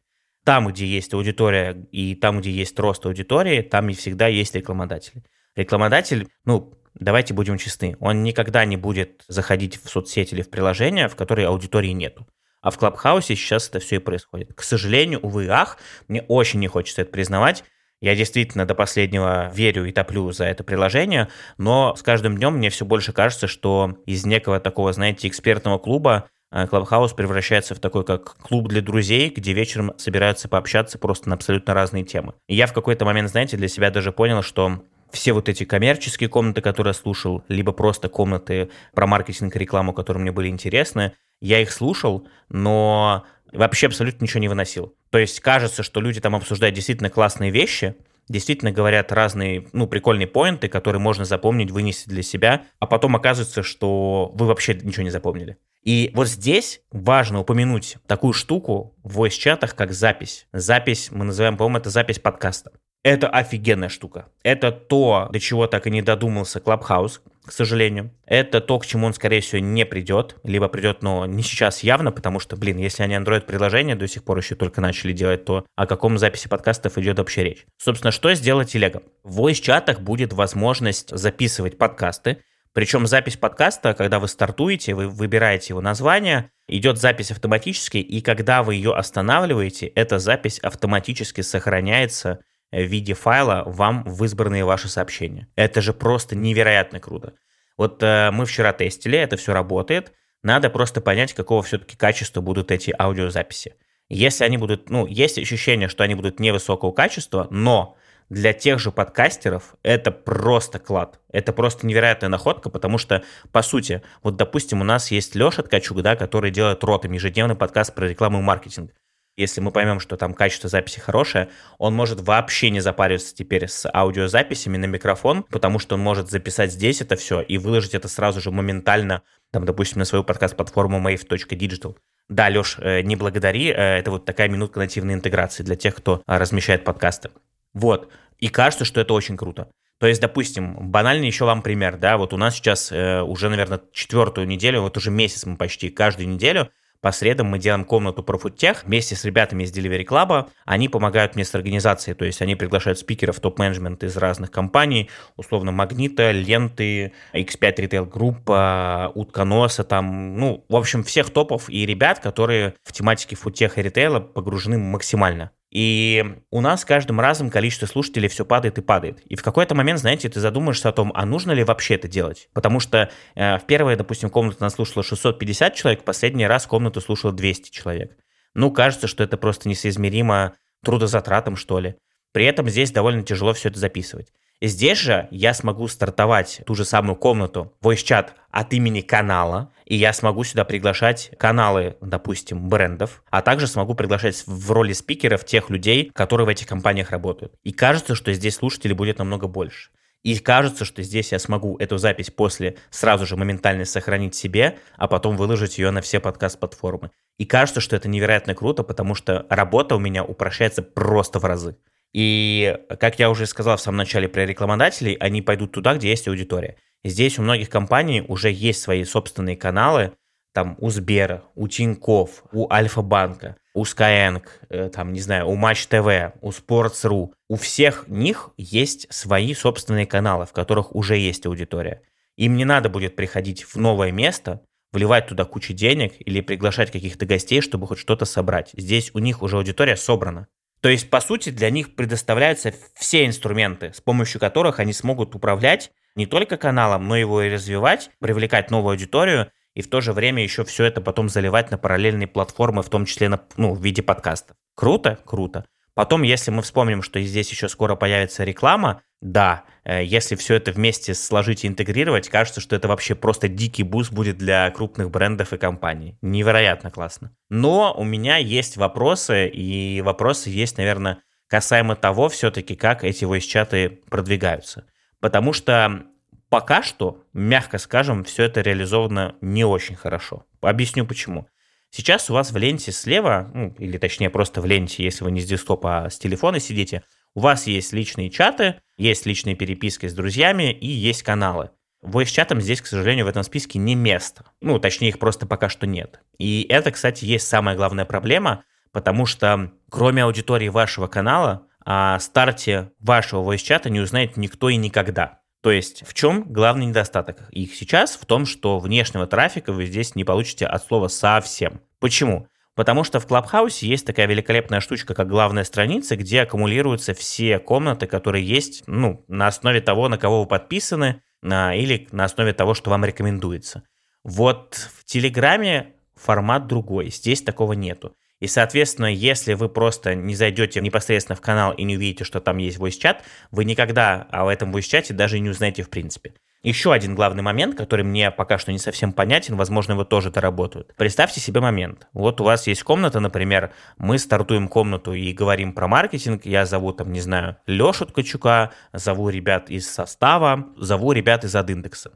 Там, 0.44 0.68
где 0.68 0.86
есть 0.86 1.14
аудитория 1.14 1.88
и 1.92 2.16
там, 2.16 2.42
где 2.42 2.52
есть 2.52 2.78
рост 2.80 3.06
аудитории, 3.06 3.62
там 3.62 3.90
и 3.90 3.94
всегда 3.94 4.28
есть 4.28 4.56
рекламодатель. 4.56 5.24
Рекламодатель, 5.56 6.28
ну, 6.46 6.74
давайте 6.96 7.34
будем 7.34 7.58
честны, 7.58 7.96
он 8.00 8.24
никогда 8.24 8.66
не 8.66 8.78
будет 8.78 9.24
заходить 9.28 9.82
в 9.82 9.90
соцсети 9.90 10.34
или 10.34 10.42
в 10.42 10.50
приложение, 10.50 11.08
в 11.08 11.16
которой 11.16 11.46
аудитории 11.46 11.92
нету. 11.92 12.28
А 12.62 12.72
в 12.72 12.78
Клабхаусе 12.78 13.36
сейчас 13.36 13.70
это 13.70 13.80
все 13.80 13.98
и 13.98 14.00
происходит. 14.00 14.54
К 14.54 14.64
сожалению, 14.64 15.22
увы, 15.22 15.48
ах, 15.48 15.78
мне 16.10 16.24
очень 16.24 16.60
не 16.60 16.68
хочется 16.68 17.04
это 17.04 17.12
признавать, 17.12 17.64
я 18.02 18.16
действительно 18.16 18.66
до 18.66 18.76
последнего 18.76 19.52
верю 19.54 19.86
и 19.86 19.92
топлю 19.92 20.32
за 20.32 20.46
это 20.46 20.64
приложение, 20.64 21.30
но 21.58 21.96
с 21.96 22.04
каждым 22.04 22.38
днем 22.38 22.56
мне 22.56 22.70
все 22.70 22.86
больше 22.86 23.14
кажется, 23.14 23.48
что 23.48 23.98
из 24.06 24.26
некого 24.26 24.60
такого, 24.60 24.94
знаете, 24.94 25.28
экспертного 25.28 25.78
клуба 25.78 26.30
Клабхаус 26.52 27.14
превращается 27.14 27.76
в 27.76 27.80
такой, 27.80 28.04
как 28.04 28.36
клуб 28.38 28.70
для 28.70 28.82
друзей, 28.82 29.30
где 29.30 29.54
вечером 29.54 29.94
собираются 29.98 30.48
пообщаться 30.50 30.98
просто 30.98 31.30
на 31.30 31.36
абсолютно 31.36 31.74
разные 31.76 32.04
темы. 32.04 32.34
И 32.48 32.56
я 32.56 32.66
в 32.66 32.74
какой-то 32.74 33.06
момент, 33.06 33.30
знаете, 33.30 33.56
для 33.56 33.68
себя 33.68 33.92
даже 33.92 34.12
понял, 34.12 34.42
что 34.42 34.82
все 35.12 35.34
вот 35.34 35.48
эти 35.48 35.64
коммерческие 35.64 36.28
комнаты, 36.30 36.62
которые 36.62 36.92
я 36.92 36.94
слушал, 36.96 37.44
либо 37.50 37.72
просто 37.72 38.10
комнаты 38.10 38.70
про 38.94 39.06
маркетинг 39.06 39.56
и 39.56 39.60
рекламу, 39.60 39.94
которые 39.94 40.22
мне 40.22 40.32
были 40.32 40.48
интересны, 40.48 41.14
я 41.40 41.62
их 41.62 41.72
слушал, 41.72 42.28
но 42.50 43.26
вообще 43.52 43.88
абсолютно 43.88 44.24
ничего 44.24 44.42
не 44.42 44.50
выносил. 44.50 44.96
То 45.10 45.18
есть 45.18 45.40
кажется, 45.40 45.84
что 45.84 46.02
люди 46.02 46.22
там 46.22 46.36
обсуждают 46.36 46.76
действительно 46.76 47.10
классные 47.10 47.52
вещи, 47.52 47.96
действительно 48.28 48.72
говорят 48.72 49.12
разные, 49.12 49.68
ну, 49.74 49.88
прикольные 49.88 50.28
поинты, 50.28 50.68
которые 50.68 51.02
можно 51.02 51.26
запомнить, 51.26 51.72
вынести 51.72 52.08
для 52.08 52.22
себя, 52.22 52.64
а 52.80 52.86
потом 52.86 53.16
оказывается, 53.16 53.64
что 53.64 54.32
вы 54.36 54.46
вообще 54.46 54.76
ничего 54.76 55.04
не 55.04 55.10
запомнили. 55.10 55.58
И 55.84 56.12
вот 56.14 56.28
здесь 56.28 56.82
важно 56.92 57.40
упомянуть 57.40 57.98
такую 58.06 58.34
штуку 58.34 58.96
в 59.04 59.20
voice-чатах, 59.20 59.76
как 59.76 59.94
запись. 59.94 60.48
Запись, 60.54 61.10
мы 61.12 61.26
называем, 61.26 61.58
по-моему, 61.58 61.80
это 61.80 61.90
запись 61.90 62.20
подкаста. 62.20 62.72
Это 63.04 63.30
офигенная 63.30 63.88
штука. 63.88 64.28
Это 64.44 64.72
то, 64.72 65.30
до 65.32 65.40
чего 65.40 65.68
так 65.68 65.88
и 65.88 65.90
не 65.92 66.02
додумался 66.02 66.60
Clubhouse, 66.60 67.22
к 67.46 67.52
сожалению. 67.52 68.12
Это 68.26 68.60
то, 68.60 68.78
к 68.78 68.86
чему 68.86 69.08
он, 69.08 69.14
скорее 69.14 69.40
всего, 69.40 69.62
не 69.62 69.86
придет. 69.86 70.36
Либо 70.44 70.68
придет, 70.68 71.02
но 71.02 71.26
не 71.26 71.42
сейчас 71.42 71.82
явно, 71.82 72.12
потому 72.12 72.40
что, 72.40 72.58
блин, 72.58 72.78
если 72.78 73.04
они 73.04 73.16
Android-приложение 73.16 73.96
до 73.96 74.08
сих 74.08 74.26
пор 74.26 74.40
еще 74.40 74.56
только 74.56 74.82
начали 74.82 75.14
делать, 75.14 75.46
то 75.46 75.66
о 75.76 75.88
каком 75.88 76.18
записи 76.18 76.50
подкастов 76.50 76.98
идет 76.98 77.20
вообще 77.20 77.44
речь? 77.44 77.66
Собственно, 77.78 78.12
что 78.12 78.34
сделать 78.34 78.72
телега? 78.72 79.02
В 79.24 79.40
voice-чатах 79.40 80.02
будет 80.02 80.34
возможность 80.34 81.10
записывать 81.10 81.78
подкасты, 81.78 82.40
причем 82.74 83.08
запись 83.08 83.36
подкаста, 83.36 83.94
когда 83.94 84.20
вы 84.20 84.28
стартуете, 84.28 84.94
вы 84.94 85.08
выбираете 85.08 85.68
его 85.70 85.82
название, 85.82 86.52
идет 86.68 87.00
запись 87.00 87.32
автоматически, 87.32 87.98
и 87.98 88.22
когда 88.22 88.62
вы 88.62 88.76
ее 88.76 88.94
останавливаете, 88.94 89.88
эта 89.88 90.20
запись 90.20 90.60
автоматически 90.60 91.42
сохраняется 91.42 92.40
в 92.72 92.82
виде 92.82 93.14
файла 93.14 93.64
вам 93.66 94.04
в 94.04 94.24
избранные 94.24 94.66
ваши 94.66 94.88
сообщения. 94.88 95.48
Это 95.56 95.82
же 95.82 95.94
просто 95.94 96.36
невероятно 96.36 97.00
круто. 97.00 97.34
Вот 97.78 98.04
э, 98.04 98.32
мы 98.32 98.46
вчера 98.46 98.74
тестили, 98.74 99.18
это 99.18 99.38
все 99.38 99.54
работает. 99.54 100.14
Надо 100.44 100.70
просто 100.70 101.02
понять, 101.02 101.34
какого 101.34 101.64
все-таки 101.64 101.98
качества 101.98 102.42
будут 102.42 102.72
эти 102.72 102.94
аудиозаписи. 102.98 103.76
Если 104.10 104.44
они 104.44 104.58
будут, 104.58 104.90
ну, 104.90 105.06
есть 105.06 105.38
ощущение, 105.38 105.88
что 105.88 106.04
они 106.04 106.16
будут 106.16 106.40
невысокого 106.40 106.92
качества, 106.92 107.48
но 107.52 107.96
для 108.30 108.54
тех 108.54 108.80
же 108.80 108.92
подкастеров 108.92 109.76
это 109.84 110.12
просто 110.12 110.80
клад. 110.80 111.20
Это 111.32 111.52
просто 111.52 111.86
невероятная 111.86 112.30
находка, 112.30 112.70
потому 112.70 112.98
что, 112.98 113.24
по 113.52 113.62
сути, 113.62 114.02
вот, 114.24 114.36
допустим, 114.36 114.82
у 114.82 114.84
нас 114.84 115.12
есть 115.12 115.36
Леша 115.36 115.64
Ткачук, 115.64 116.02
да, 116.02 116.16
который 116.16 116.52
делает 116.52 116.84
ротами 116.84 117.16
ежедневный 117.16 117.56
подкаст 117.56 117.94
про 117.94 118.08
рекламу 118.08 118.40
и 118.40 118.44
маркетинг 118.44 118.92
если 119.40 119.62
мы 119.62 119.72
поймем, 119.72 120.00
что 120.00 120.18
там 120.18 120.34
качество 120.34 120.70
записи 120.70 121.00
хорошее, 121.00 121.50
он 121.78 121.96
может 121.96 122.22
вообще 122.22 122.70
не 122.70 122.82
запариваться 122.82 123.34
теперь 123.34 123.68
с 123.68 123.90
аудиозаписями 123.92 124.78
на 124.78 124.86
микрофон, 124.86 125.44
потому 125.44 125.80
что 125.80 125.96
он 125.96 126.02
может 126.02 126.30
записать 126.30 126.74
здесь 126.74 127.02
это 127.02 127.16
все 127.16 127.42
и 127.42 127.58
выложить 127.58 127.96
это 127.96 128.08
сразу 128.08 128.42
же 128.42 128.52
моментально, 128.52 129.24
там, 129.52 129.66
допустим, 129.66 130.00
на 130.00 130.06
свою 130.06 130.24
подкаст-платформу 130.24 131.00
mave.digital. 131.00 131.96
Да, 132.28 132.48
Леш, 132.48 132.78
э, 132.80 133.02
не 133.02 133.16
благодари, 133.16 133.70
э, 133.70 133.98
это 133.98 134.12
вот 134.12 134.26
такая 134.26 134.50
минутка 134.50 134.80
нативной 134.80 135.16
интеграции 135.16 135.64
для 135.64 135.76
тех, 135.76 135.96
кто 135.96 136.22
а, 136.28 136.38
размещает 136.38 136.84
подкасты. 136.84 137.32
Вот, 137.74 138.12
и 138.38 138.50
кажется, 138.50 138.86
что 138.86 139.02
это 139.02 139.14
очень 139.14 139.38
круто. 139.38 139.70
То 140.00 140.08
есть, 140.08 140.22
допустим, 140.22 140.92
банальный 140.92 141.28
еще 141.28 141.46
вам 141.46 141.62
пример, 141.62 141.98
да, 141.98 142.18
вот 142.18 142.34
у 142.34 142.38
нас 142.38 142.56
сейчас 142.56 142.92
э, 142.92 143.22
уже, 143.22 143.50
наверное, 143.50 143.82
четвертую 143.92 144.48
неделю, 144.48 144.82
вот 144.82 144.96
уже 144.96 145.12
месяц 145.12 145.46
мы 145.46 145.58
почти 145.58 145.90
каждую 145.90 146.30
неделю 146.30 146.70
по 147.02 147.12
средам 147.12 147.48
мы 147.48 147.60
делаем 147.60 147.86
комнату 147.86 148.24
про 148.24 148.38
фудтех 148.38 148.84
вместе 148.84 149.16
с 149.16 149.24
ребятами 149.24 149.64
из 149.64 149.72
Delivery 149.72 150.06
Club. 150.06 150.50
Они 150.66 150.90
помогают 150.90 151.36
мне 151.36 151.46
с 151.46 151.56
организацией, 151.56 152.16
то 152.16 152.26
есть 152.26 152.42
они 152.42 152.56
приглашают 152.56 153.00
спикеров 153.00 153.40
топ-менеджмент 153.40 154.04
из 154.04 154.18
разных 154.18 154.52
компаний, 154.52 155.10
условно 155.38 155.72
Магнита, 155.72 156.32
Ленты, 156.32 157.14
X5 157.34 157.76
Retail 157.78 158.06
Группа, 158.06 159.12
Утконоса, 159.16 159.84
там, 159.84 160.38
ну, 160.38 160.66
в 160.68 160.76
общем, 160.76 161.04
всех 161.04 161.30
топов 161.30 161.70
и 161.70 161.86
ребят, 161.86 162.20
которые 162.20 162.76
в 162.84 162.92
тематике 162.92 163.36
фудтеха 163.36 163.80
и 163.80 163.84
ритейла 163.84 164.20
погружены 164.20 164.78
максимально. 164.78 165.52
И 165.72 166.26
у 166.50 166.62
нас 166.62 166.84
каждым 166.84 167.20
разом 167.20 167.52
количество 167.52 167.86
слушателей 167.86 168.28
все 168.28 168.44
падает 168.44 168.80
и 168.80 168.82
падает. 168.82 169.22
И 169.26 169.36
в 169.36 169.44
какой-то 169.44 169.76
момент, 169.76 170.00
знаете, 170.00 170.28
ты 170.28 170.40
задумаешься 170.40 170.90
о 170.90 170.92
том, 170.92 171.12
а 171.14 171.26
нужно 171.26 171.52
ли 171.52 171.64
вообще 171.64 171.96
это 171.96 172.08
делать? 172.08 172.50
Потому 172.54 172.80
что 172.80 173.12
э, 173.36 173.58
в 173.60 173.66
первой, 173.66 173.96
допустим, 173.96 174.32
комнату 174.32 174.58
нас 174.62 174.74
слушало 174.74 175.04
650 175.04 175.76
человек, 175.76 176.02
в 176.02 176.06
последний 176.06 176.48
раз 176.48 176.66
комнату 176.66 177.02
слушало 177.02 177.34
200 177.34 177.70
человек. 177.70 178.18
Ну, 178.56 178.72
кажется, 178.72 179.08
что 179.08 179.24
это 179.24 179.38
просто 179.38 179.70
несоизмеримо 179.70 180.54
трудозатратом, 180.84 181.56
что 181.56 181.80
ли. 181.80 181.96
При 182.32 182.46
этом 182.46 182.68
здесь 182.68 182.92
довольно 182.92 183.24
тяжело 183.24 183.54
все 183.54 183.70
это 183.70 183.80
записывать. 183.80 184.32
Здесь 184.62 184.98
же 184.98 185.30
я 185.32 185.54
смогу 185.54 185.88
стартовать 185.88 186.62
ту 186.66 186.76
же 186.76 186.84
самую 186.84 187.16
комнату, 187.16 187.74
voice 187.82 188.04
чат 188.04 188.36
от 188.52 188.74
имени 188.74 189.00
канала, 189.00 189.72
и 189.86 189.96
я 189.96 190.12
смогу 190.12 190.44
сюда 190.44 190.66
приглашать 190.66 191.32
каналы, 191.38 191.96
допустим, 192.02 192.68
брендов, 192.68 193.24
а 193.30 193.42
также 193.42 193.68
смогу 193.68 193.96
приглашать 193.96 194.44
в 194.46 194.72
роли 194.72 194.92
спикеров 194.92 195.46
тех 195.46 195.70
людей, 195.70 196.12
которые 196.14 196.46
в 196.46 196.50
этих 196.50 196.68
компаниях 196.68 197.12
работают. 197.12 197.54
И 197.64 197.72
кажется, 197.72 198.16
что 198.16 198.34
здесь 198.34 198.56
слушателей 198.56 198.96
будет 198.96 199.20
намного 199.20 199.48
больше. 199.48 199.92
И 200.24 200.38
кажется, 200.38 200.84
что 200.84 201.02
здесь 201.04 201.32
я 201.32 201.40
смогу 201.40 201.78
эту 201.78 201.98
запись 201.98 202.30
после 202.30 202.76
сразу 202.90 203.26
же 203.26 203.38
моментально 203.38 203.86
сохранить 203.86 204.36
себе, 204.36 204.78
а 204.98 205.08
потом 205.08 205.38
выложить 205.38 205.78
ее 205.78 205.92
на 205.92 206.02
все 206.02 206.20
подкаст-платформы. 206.20 207.12
И 207.38 207.46
кажется, 207.46 207.80
что 207.80 207.96
это 207.96 208.10
невероятно 208.10 208.54
круто, 208.54 208.84
потому 208.84 209.16
что 209.16 209.46
работа 209.50 209.96
у 209.96 210.00
меня 210.00 210.26
упрощается 210.26 210.82
просто 210.82 211.40
в 211.40 211.46
разы. 211.46 211.78
И, 212.14 212.78
как 213.00 213.20
я 213.20 213.30
уже 213.30 213.46
сказал 213.46 213.78
в 213.78 213.82
самом 213.82 213.98
начале 213.98 214.28
про 214.28 214.46
рекламодателей, 214.46 215.14
они 215.14 215.42
пойдут 215.42 215.72
туда, 215.72 215.96
где 215.96 216.10
есть 216.10 216.28
аудитория. 216.28 216.76
Здесь 217.04 217.40
у 217.40 217.44
многих 217.44 217.70
компаний 217.70 218.24
уже 218.28 218.52
есть 218.52 218.82
свои 218.82 219.04
собственные 219.04 219.56
каналы, 219.56 220.14
там 220.54 220.76
у 220.80 220.90
Сбера, 220.90 221.44
у 221.56 221.68
Тиньков, 221.68 222.44
у 222.52 222.72
Альфа-банка, 222.72 223.56
у 223.74 223.84
Skyeng, 223.84 224.44
э, 224.70 224.90
там, 224.90 225.14
не 225.14 225.22
знаю, 225.22 225.48
у 225.48 225.56
Матч 225.56 225.86
ТВ, 225.88 226.34
у 226.42 226.50
Sports.ru. 226.50 227.32
У 227.48 227.56
всех 227.56 228.08
них 228.08 228.50
есть 228.58 229.08
свои 229.14 229.54
собственные 229.54 230.08
каналы, 230.08 230.46
в 230.46 230.52
которых 230.52 230.96
уже 230.96 231.18
есть 231.18 231.46
аудитория. 231.46 232.02
Им 232.36 232.58
не 232.58 232.66
надо 232.66 232.90
будет 232.90 233.16
приходить 233.16 233.64
в 233.64 233.76
новое 233.76 234.12
место, 234.12 234.62
вливать 234.92 235.28
туда 235.28 235.46
кучу 235.46 235.74
денег 235.74 236.14
или 236.20 236.42
приглашать 236.42 236.92
каких-то 236.92 237.26
гостей, 237.26 237.62
чтобы 237.62 237.86
хоть 237.86 238.00
что-то 238.00 238.26
собрать. 238.26 238.72
Здесь 238.74 239.12
у 239.14 239.20
них 239.20 239.44
уже 239.44 239.58
аудитория 239.58 239.96
собрана. 239.96 240.48
То 240.82 240.90
есть, 240.90 241.10
по 241.10 241.20
сути, 241.20 241.50
для 241.50 241.70
них 241.70 241.96
предоставляются 241.96 242.74
все 242.96 243.26
инструменты, 243.26 243.92
с 243.94 244.02
помощью 244.02 244.40
которых 244.40 244.80
они 244.80 244.94
смогут 244.94 245.36
управлять 245.36 245.92
не 246.16 246.26
только 246.26 246.58
каналом, 246.58 247.08
но 247.08 247.18
его 247.18 247.42
и 247.42 247.50
развивать, 247.50 248.12
привлекать 248.20 248.72
новую 248.72 248.92
аудиторию 248.92 249.52
и 249.74 249.82
в 249.82 249.90
то 249.90 250.02
же 250.02 250.14
время 250.14 250.44
еще 250.44 250.64
все 250.66 250.86
это 250.86 251.00
потом 251.02 251.30
заливать 251.30 251.72
на 251.72 251.78
параллельные 251.78 252.28
платформы, 252.28 252.82
в 252.82 252.90
том 252.90 253.06
числе 253.06 253.30
на, 253.30 253.42
ну, 253.58 253.74
в 253.74 253.84
виде 253.84 254.02
подкаста. 254.02 254.56
Круто? 254.76 255.20
Круто. 255.26 255.66
Потом, 256.00 256.22
если 256.22 256.50
мы 256.50 256.62
вспомним, 256.62 257.02
что 257.02 257.20
здесь 257.20 257.52
еще 257.52 257.68
скоро 257.68 257.96
появится 257.96 258.46
реклама, 258.46 259.02
да, 259.20 259.66
э, 259.84 260.02
если 260.06 260.38
все 260.38 260.56
это 260.56 260.72
вместе 260.72 261.14
сложить 261.14 261.66
и 261.66 261.68
интегрировать, 261.68 262.30
кажется, 262.30 262.62
что 262.62 262.78
это 262.78 262.88
вообще 262.88 263.16
просто 263.16 263.50
дикий 263.50 263.84
boost 263.84 264.14
будет 264.14 264.38
для 264.38 264.72
крупных 264.72 265.12
брендов 265.12 265.52
и 265.52 265.58
компаний. 265.58 266.18
Невероятно 266.22 266.90
классно. 266.90 267.36
Но 267.50 267.94
у 267.98 268.06
меня 268.06 268.38
есть 268.38 268.78
вопросы, 268.78 269.50
и 269.50 270.00
вопросы 270.00 270.50
есть, 270.52 270.78
наверное, 270.78 271.18
касаемо 271.50 271.98
того 271.98 272.30
все-таки, 272.30 272.78
как 272.78 273.04
эти 273.04 273.26
voice-чаты 273.26 273.90
продвигаются. 274.10 274.86
Потому 275.20 275.52
что 275.52 276.04
пока 276.48 276.82
что, 276.82 277.26
мягко 277.34 277.78
скажем, 277.78 278.24
все 278.24 278.44
это 278.44 278.62
реализовано 278.62 279.36
не 279.42 279.66
очень 279.66 279.98
хорошо. 279.98 280.46
Объясню 280.62 281.06
почему. 281.06 281.50
Сейчас 281.92 282.30
у 282.30 282.34
вас 282.34 282.52
в 282.52 282.58
ленте 282.58 282.92
слева, 282.92 283.50
ну, 283.54 283.76
или 283.80 283.98
точнее 283.98 284.30
просто 284.30 284.62
в 284.62 284.66
ленте, 284.66 285.04
если 285.04 285.24
вы 285.24 285.32
не 285.32 285.42
с 285.42 285.46
десктопа, 285.46 286.06
а 286.06 286.10
с 286.10 286.20
телефона 286.20 286.60
сидите, 286.60 287.04
у 287.36 287.42
вас 287.42 287.68
есть 287.68 287.94
личные 287.94 288.30
чаты, 288.30 288.82
есть 288.98 289.26
личные 289.26 289.56
переписки 289.56 290.08
с 290.08 290.14
друзьями 290.14 290.72
и 290.72 290.88
есть 290.88 291.24
каналы. 291.24 291.72
Voice-чатам 292.04 292.62
здесь, 292.62 292.82
к 292.82 292.88
сожалению, 292.88 293.26
в 293.26 293.30
этом 293.30 293.44
списке 293.44 293.78
не 293.78 293.96
место. 293.96 294.46
Ну, 294.62 294.80
точнее, 294.80 295.10
их 295.10 295.20
просто 295.20 295.46
пока 295.46 295.68
что 295.68 295.86
нет. 295.86 296.22
И 296.38 296.66
это, 296.70 296.92
кстати, 296.92 297.26
есть 297.26 297.48
самая 297.48 297.76
главная 297.76 298.06
проблема, 298.06 298.64
потому 298.92 299.26
что 299.26 299.72
кроме 299.90 300.24
аудитории 300.24 300.70
вашего 300.70 301.08
канала, 301.08 301.66
о 301.86 302.20
старте 302.20 302.92
вашего 303.00 303.42
voice-чата 303.42 303.90
не 303.90 304.00
узнает 304.00 304.38
никто 304.38 304.70
и 304.70 304.76
никогда. 304.76 305.39
То 305.62 305.72
есть 305.72 306.08
в 306.08 306.14
чем 306.14 306.44
главный 306.52 306.86
недостаток 306.86 307.50
их 307.52 307.76
сейчас? 307.76 308.16
В 308.16 308.26
том, 308.26 308.46
что 308.46 308.80
внешнего 308.80 309.28
трафика 309.28 309.74
вы 309.74 309.86
здесь 309.86 310.16
не 310.16 310.24
получите 310.24 310.66
от 310.66 310.84
слова 310.86 311.10
совсем. 311.10 311.82
Почему? 312.00 312.48
Потому 312.76 313.04
что 313.04 313.20
в 313.20 313.28
Клабхаусе 313.28 313.88
есть 313.88 314.06
такая 314.06 314.26
великолепная 314.26 314.80
штучка, 314.80 315.14
как 315.14 315.28
главная 315.28 315.66
страница, 315.66 316.16
где 316.16 316.44
аккумулируются 316.44 317.14
все 317.14 317.60
комнаты, 317.60 318.08
которые 318.08 318.46
есть 318.46 318.84
ну, 318.88 319.26
на 319.28 319.48
основе 319.48 319.82
того, 319.82 320.08
на 320.08 320.18
кого 320.18 320.44
вы 320.44 320.48
подписаны, 320.48 321.22
на, 321.42 321.76
или 321.76 322.08
на 322.12 322.24
основе 322.24 322.54
того, 322.54 322.74
что 322.74 322.90
вам 322.90 323.04
рекомендуется. 323.04 323.84
Вот 324.24 324.76
в 324.96 325.04
Телеграме 325.04 325.96
формат 326.20 326.68
другой, 326.68 327.10
здесь 327.10 327.42
такого 327.42 327.74
нету. 327.74 328.16
И, 328.40 328.48
соответственно, 328.48 329.08
если 329.08 329.54
вы 329.54 329.68
просто 329.68 330.16
не 330.16 330.34
зайдете 330.34 330.80
непосредственно 330.80 331.36
в 331.36 331.42
канал 331.42 331.74
и 331.74 331.84
не 331.84 331.98
увидите, 331.98 332.24
что 332.24 332.40
там 332.40 332.58
есть 332.58 332.78
voice-чат, 332.78 333.24
вы 333.52 333.66
никогда 333.66 334.28
о 334.32 334.50
этом 334.50 334.74
voice-чате 334.74 335.14
даже 335.14 335.40
не 335.40 335.50
узнаете 335.50 335.84
в 335.84 335.90
принципе. 335.90 336.34
Еще 336.62 336.92
один 336.92 337.16
главный 337.16 337.42
момент, 337.42 337.78
который 337.78 338.04
мне 338.04 338.32
пока 338.32 338.58
что 338.58 338.74
не 338.74 338.80
совсем 338.80 339.14
понятен, 339.14 339.56
возможно, 339.56 339.94
его 339.94 340.04
тоже 340.04 340.30
доработают. 340.30 340.94
Представьте 340.98 341.40
себе 341.40 341.62
момент. 341.62 342.08
Вот 342.12 342.42
у 342.42 342.44
вас 342.44 342.68
есть 342.68 342.84
комната, 342.84 343.22
например, 343.22 343.72
мы 343.98 344.18
стартуем 344.18 344.68
комнату 344.68 345.14
и 345.14 345.32
говорим 345.32 345.72
про 345.72 345.88
маркетинг, 345.88 346.46
я 346.46 346.66
зову 346.66 346.92
там, 346.92 347.14
не 347.14 347.22
знаю, 347.22 347.58
Лешу 347.66 348.06
Ткачука, 348.06 348.72
зову 348.92 349.30
ребят 349.30 349.70
из 349.70 349.90
состава, 349.90 350.68
зову 350.78 351.14
ребят 351.14 351.46
из 351.46 351.56
Адиндекса. 351.56 352.12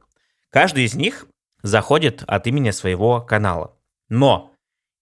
Каждый 0.50 0.84
из 0.84 0.94
них 0.94 1.26
заходит 1.62 2.24
от 2.28 2.46
имени 2.46 2.72
своего 2.72 3.22
канала. 3.22 3.78
Но 4.14 4.54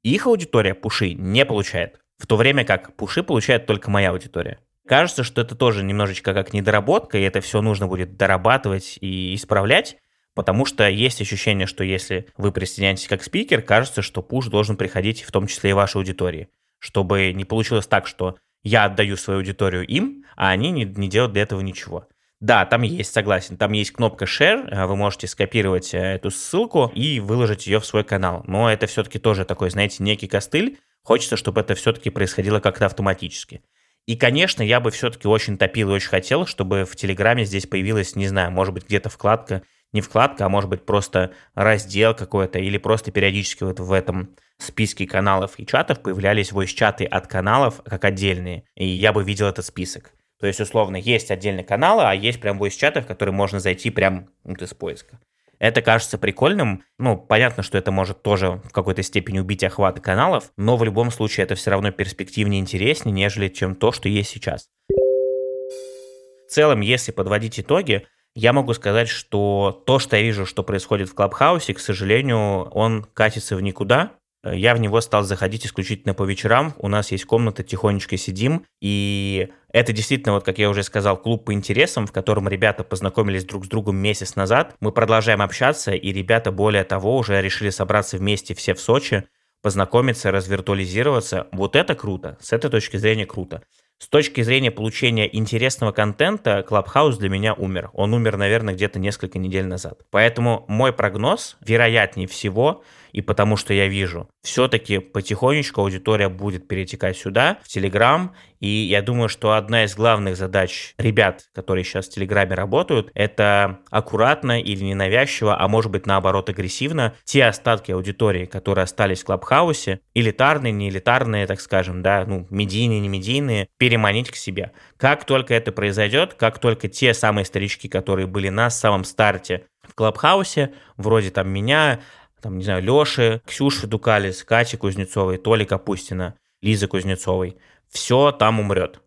их 0.04 0.26
аудитория 0.26 0.74
пуши 0.74 1.16
не 1.16 1.44
получает, 1.44 2.00
в 2.18 2.28
то 2.28 2.38
время 2.38 2.64
как 2.64 2.96
пуши 2.96 3.24
получает 3.24 3.66
только 3.66 3.92
моя 3.92 4.12
аудитория. 4.12 4.60
Кажется, 4.88 5.26
что 5.26 5.42
это 5.42 5.54
тоже 5.54 5.84
немножечко 5.84 6.34
как 6.34 6.54
недоработка, 6.54 7.18
и 7.18 7.24
это 7.24 7.42
все 7.42 7.62
нужно 7.62 7.88
будет 7.88 8.16
дорабатывать 8.16 8.98
и 9.02 9.36
исправлять, 9.36 9.98
потому 10.34 10.66
что 10.66 10.88
есть 10.88 11.20
ощущение, 11.20 11.68
что 11.68 11.84
если 11.84 12.30
вы 12.38 12.54
присоединяетесь 12.54 13.10
как 13.10 13.22
спикер, 13.22 13.62
кажется, 13.62 14.02
что 14.02 14.22
пуш 14.22 14.48
должен 14.48 14.78
приходить 14.78 15.24
в 15.24 15.32
том 15.34 15.46
числе 15.46 15.72
и 15.72 15.74
вашей 15.74 15.98
аудитории, 15.98 16.48
чтобы 16.80 17.34
не 17.34 17.44
получилось 17.44 17.88
так, 17.88 18.08
что 18.08 18.38
я 18.64 18.86
отдаю 18.86 19.18
свою 19.18 19.42
аудиторию 19.42 19.86
им, 19.86 20.24
а 20.38 20.52
они 20.52 20.72
не, 20.72 20.86
не 20.86 21.10
делают 21.10 21.34
для 21.34 21.42
этого 21.42 21.60
ничего. 21.60 22.08
Да, 22.42 22.66
там 22.66 22.82
есть, 22.82 23.14
согласен, 23.14 23.56
там 23.56 23.72
есть 23.74 23.92
кнопка 23.92 24.26
Share, 24.26 24.68
э, 24.68 24.86
вы 24.88 24.96
можете 24.96 25.28
скопировать 25.28 25.94
э, 25.94 26.16
эту 26.16 26.32
ссылку 26.32 26.92
и 26.96 27.20
выложить 27.20 27.68
ее 27.68 27.80
в 27.80 27.86
свой 27.86 28.04
канал. 28.04 28.44
Но 28.48 28.72
это 28.72 28.88
все-таки 28.88 29.20
тоже 29.20 29.46
такой, 29.46 29.70
знаете, 29.70 30.04
некий 30.04 30.28
костыль. 30.28 30.80
Хочется, 31.04 31.38
чтобы 31.38 31.62
это 31.62 31.76
все-таки 31.76 32.10
происходило 32.10 32.60
как-то 32.60 32.88
автоматически. 32.88 33.62
И, 34.08 34.16
конечно, 34.16 34.64
я 34.64 34.80
бы 34.80 34.90
все-таки 34.90 35.28
очень 35.28 35.56
топил 35.60 35.92
и 35.92 35.94
очень 35.94 36.10
хотел, 36.10 36.48
чтобы 36.48 36.86
в 36.86 36.96
Телеграме 36.96 37.46
здесь 37.46 37.68
появилась, 37.68 38.16
не 38.16 38.28
знаю, 38.28 38.50
может 38.52 38.74
быть, 38.74 38.88
где-то 38.88 39.10
вкладка, 39.10 39.62
не 39.94 40.02
вкладка, 40.02 40.46
а 40.46 40.50
может 40.50 40.68
быть, 40.68 40.84
просто 40.84 41.34
раздел 41.54 42.16
какой-то, 42.16 42.58
или 42.58 42.80
просто 42.80 43.12
периодически 43.12 43.64
вот 43.66 43.80
в 43.80 43.92
этом 43.92 44.36
списке 44.58 45.06
каналов 45.06 45.60
и 45.60 45.66
чатов 45.68 46.02
появлялись 46.02 46.52
voice-чаты 46.52 47.06
от 47.06 47.28
каналов 47.28 47.82
как 47.86 48.04
отдельные, 48.04 48.64
и 48.76 48.88
я 48.88 49.14
бы 49.14 49.24
видел 49.24 49.46
этот 49.46 49.66
список. 49.66 50.12
То 50.42 50.48
есть, 50.48 50.60
условно, 50.60 50.98
есть 50.98 51.30
отдельные 51.30 51.64
каналы, 51.64 52.02
а 52.04 52.14
есть 52.14 52.42
прям 52.42 52.62
voice-чаты, 52.62 53.02
в 53.02 53.06
которые 53.06 53.34
можно 53.34 53.60
зайти 53.60 53.92
прям 53.92 54.28
вот 54.44 54.62
из 54.64 54.74
поиска. 54.74 55.20
Это 55.60 55.84
кажется 55.84 56.18
прикольным. 56.18 56.84
Ну, 56.98 57.16
понятно, 57.16 57.62
что 57.62 57.78
это 57.78 57.92
может 57.92 58.24
тоже 58.24 58.60
в 58.64 58.72
какой-то 58.72 59.04
степени 59.04 59.38
убить 59.38 59.64
охваты 59.64 60.02
каналов, 60.02 60.52
но 60.58 60.78
в 60.78 60.84
любом 60.84 61.12
случае 61.12 61.44
это 61.44 61.54
все 61.54 61.70
равно 61.70 61.92
перспективнее 61.92 62.60
и 62.60 62.62
интереснее, 62.64 63.14
нежели 63.14 63.50
чем 63.50 63.76
то, 63.76 63.92
что 63.92 64.10
есть 64.10 64.32
сейчас. 64.32 64.70
В 64.90 66.50
целом, 66.50 66.82
если 66.82 67.12
подводить 67.12 67.60
итоги, 67.60 68.08
я 68.34 68.52
могу 68.52 68.74
сказать, 68.74 69.10
что 69.10 69.84
то, 69.86 70.00
что 70.00 70.16
я 70.16 70.24
вижу, 70.24 70.48
что 70.48 70.64
происходит 70.64 71.08
в 71.08 71.14
Клабхаусе, 71.14 71.76
к 71.76 71.80
сожалению, 71.80 72.64
он 72.72 73.04
катится 73.04 73.56
в 73.56 73.62
никуда. 73.62 74.14
Я 74.44 74.74
в 74.74 74.80
него 74.80 75.02
стал 75.02 75.24
заходить 75.24 75.66
исключительно 75.66 76.14
по 76.14 76.24
вечерам. 76.24 76.74
У 76.78 76.88
нас 76.88 77.12
есть 77.12 77.26
комната, 77.26 77.64
тихонечко 77.64 78.18
сидим. 78.18 78.66
И 78.82 79.50
это 79.72 79.94
действительно, 79.94 80.34
вот 80.34 80.44
как 80.44 80.58
я 80.58 80.70
уже 80.70 80.82
сказал, 80.84 81.18
клуб 81.18 81.46
по 81.46 81.54
интересам, 81.54 82.08
в 82.08 82.12
котором 82.12 82.48
ребята 82.48 82.84
познакомились 82.84 83.46
друг 83.46 83.66
с 83.66 83.68
другом 83.68 83.98
месяц 83.98 84.36
назад. 84.36 84.76
Мы 84.80 84.92
продолжаем 84.92 85.42
общаться, 85.42 85.92
и 85.92 86.12
ребята, 86.12 86.52
более 86.52 86.84
того, 86.84 87.18
уже 87.18 87.40
решили 87.42 87.70
собраться 87.70 88.18
вместе 88.18 88.56
все 88.56 88.74
в 88.74 88.80
Сочи, 88.82 89.26
познакомиться, 89.62 90.32
развиртуализироваться. 90.32 91.48
Вот 91.52 91.76
это 91.76 91.94
круто. 91.94 92.38
С 92.42 92.52
этой 92.52 92.72
точки 92.72 92.98
зрения 92.98 93.28
круто. 93.28 93.62
С 94.00 94.08
точки 94.08 94.42
зрения 94.42 94.72
получения 94.72 95.30
интересного 95.38 95.92
контента, 95.92 96.66
Clubhouse 96.68 97.20
для 97.20 97.30
меня 97.30 97.54
умер. 97.54 97.92
Он 97.94 98.16
умер, 98.16 98.38
наверное, 98.38 98.74
где-то 98.74 98.98
несколько 98.98 99.38
недель 99.38 99.68
назад. 99.68 100.00
Поэтому 100.10 100.66
мой 100.68 100.92
прогноз, 100.92 101.58
вероятнее 101.62 102.28
всего, 102.28 102.84
и 103.12 103.22
потому 103.22 103.58
что 103.58 103.74
я 103.74 103.88
вижу, 103.88 104.30
все-таки 104.44 105.00
потихонечку 105.00 105.82
аудитория 105.82 106.30
будет 106.30 106.68
перетекать 106.68 107.18
сюда, 107.18 107.58
в 107.64 107.68
Телеграм, 107.68 108.34
и 108.60 108.68
я 108.68 109.02
думаю, 109.02 109.28
что 109.28 109.54
одна 109.54 109.86
из 109.86 109.96
главных 109.96 110.38
задач 110.38 110.94
ребят, 111.00 111.46
которые 111.54 111.84
сейчас 111.84 112.08
в 112.08 112.14
Телеграме 112.14 112.54
работают, 112.56 113.12
это 113.16 113.80
аккуратно 113.90 114.62
или 114.62 114.84
ненавязчиво, 114.84 115.60
а 115.60 115.68
может 115.68 115.92
быть 115.92 116.06
наоборот 116.06 116.50
агрессивно, 116.50 117.16
те 117.24 117.46
остатки 117.46 117.92
аудитории, 117.92 118.46
которые 118.46 118.84
остались 118.84 119.22
в 119.22 119.26
Клабхаусе, 119.26 120.02
элитарные, 120.14 120.72
не 120.72 120.90
элитарные, 120.90 121.48
так 121.48 121.60
скажем, 121.60 122.04
да, 122.04 122.24
ну, 122.28 122.46
медийные, 122.52 123.00
не 123.00 123.10
медийные, 123.10 123.68
переманить 123.78 124.30
к 124.30 124.36
себе. 124.36 124.72
Как 124.98 125.26
только 125.26 125.56
это 125.56 125.72
произойдет, 125.72 126.36
как 126.36 126.60
только 126.60 126.88
те 126.88 127.16
самые 127.16 127.46
старички, 127.46 127.90
которые 127.90 128.28
были 128.28 128.50
на 128.50 128.70
самом 128.70 129.04
старте 129.04 129.66
в 129.82 129.96
Клабхаусе, 129.96 130.74
вроде 130.98 131.32
там 131.32 131.50
меня, 131.50 132.00
там, 132.42 132.58
не 132.58 132.64
знаю, 132.64 132.82
Леши, 132.84 133.42
Ксюши 133.46 133.88
Дукалис, 133.88 134.44
Кати 134.44 134.78
Кузнецовой, 134.78 135.38
Толи 135.38 135.64
Капустина, 135.64 136.36
Лизы 136.62 136.88
Кузнецовой. 136.88 137.58
Все 137.90 138.32
там 138.32 138.60
умрет. 138.60 139.02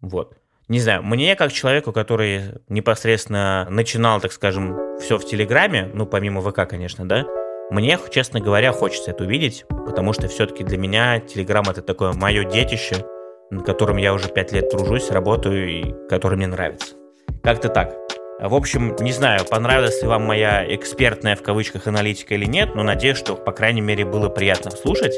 Вот. 0.00 0.36
Не 0.68 0.80
знаю, 0.80 1.02
мне 1.02 1.36
как 1.36 1.52
человеку, 1.52 1.92
который 1.92 2.60
непосредственно 2.68 3.66
начинал, 3.68 4.20
так 4.20 4.32
скажем, 4.32 4.98
все 5.00 5.18
в 5.18 5.24
Телеграме, 5.24 5.90
ну, 5.92 6.06
помимо 6.06 6.40
ВК, 6.40 6.68
конечно, 6.68 7.06
да, 7.06 7.26
мне, 7.70 7.98
честно 8.10 8.40
говоря, 8.40 8.72
хочется 8.72 9.10
это 9.10 9.24
увидеть, 9.24 9.64
потому 9.68 10.12
что 10.12 10.28
все-таки 10.28 10.64
для 10.64 10.78
меня 10.78 11.20
Телеграм 11.20 11.64
это 11.68 11.82
такое 11.82 12.12
мое 12.12 12.44
детище, 12.44 13.04
на 13.50 13.62
котором 13.62 13.96
я 13.96 14.14
уже 14.14 14.28
пять 14.28 14.52
лет 14.52 14.70
тружусь, 14.70 15.10
работаю 15.10 15.68
и 15.68 16.08
который 16.08 16.36
мне 16.36 16.46
нравится. 16.46 16.94
Как-то 17.42 17.68
так. 17.68 17.94
В 18.42 18.54
общем, 18.54 18.96
не 18.98 19.12
знаю, 19.12 19.44
понравилась 19.48 20.02
ли 20.02 20.08
вам 20.08 20.24
моя 20.24 20.64
экспертная 20.74 21.36
в 21.36 21.42
кавычках 21.42 21.86
аналитика 21.86 22.34
или 22.34 22.44
нет, 22.44 22.74
но 22.74 22.82
надеюсь, 22.82 23.16
что, 23.16 23.36
по 23.36 23.52
крайней 23.52 23.82
мере, 23.82 24.04
было 24.04 24.28
приятно 24.28 24.72
слушать. 24.72 25.16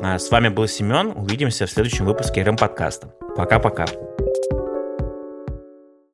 А 0.00 0.18
с 0.18 0.28
вами 0.28 0.48
был 0.48 0.66
Семен. 0.66 1.12
Увидимся 1.14 1.66
в 1.66 1.70
следующем 1.70 2.04
выпуске 2.04 2.42
РМ 2.42 2.56
подкаста. 2.56 3.14
Пока-пока. 3.36 3.86